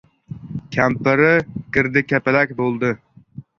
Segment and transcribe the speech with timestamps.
[0.75, 1.29] Kampiri
[1.77, 2.93] girdikapalak bo‘ldi.